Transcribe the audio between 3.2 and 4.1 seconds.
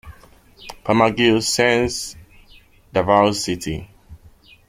City.